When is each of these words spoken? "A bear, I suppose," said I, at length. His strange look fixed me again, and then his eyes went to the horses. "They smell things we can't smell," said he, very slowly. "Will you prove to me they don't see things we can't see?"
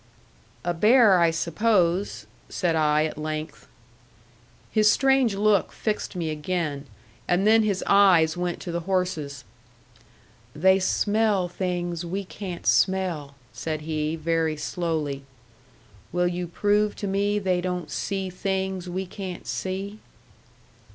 "A 0.65 0.73
bear, 0.73 1.19
I 1.19 1.29
suppose," 1.29 2.25
said 2.49 2.75
I, 2.75 3.03
at 3.05 3.19
length. 3.19 3.67
His 4.71 4.89
strange 4.91 5.35
look 5.35 5.71
fixed 5.71 6.15
me 6.15 6.31
again, 6.31 6.87
and 7.27 7.45
then 7.45 7.61
his 7.61 7.83
eyes 7.85 8.35
went 8.35 8.59
to 8.61 8.71
the 8.71 8.79
horses. 8.89 9.43
"They 10.55 10.79
smell 10.79 11.47
things 11.47 12.03
we 12.03 12.25
can't 12.25 12.65
smell," 12.65 13.35
said 13.53 13.81
he, 13.81 14.15
very 14.15 14.57
slowly. 14.57 15.21
"Will 16.11 16.27
you 16.27 16.47
prove 16.47 16.95
to 16.95 17.05
me 17.05 17.37
they 17.37 17.61
don't 17.61 17.91
see 17.91 18.31
things 18.31 18.89
we 18.89 19.05
can't 19.05 19.45
see?" 19.45 19.99